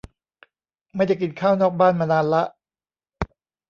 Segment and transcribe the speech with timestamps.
[0.95, 2.43] ไม่ได้กินข้าวนอกบ้านมานานละ